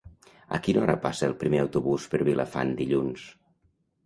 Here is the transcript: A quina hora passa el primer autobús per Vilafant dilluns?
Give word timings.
A 0.57 0.59
quina 0.67 0.79
hora 0.85 0.95
passa 1.03 1.27
el 1.31 1.35
primer 1.43 1.59
autobús 1.65 2.09
per 2.15 2.23
Vilafant 2.31 2.73
dilluns? 2.81 3.29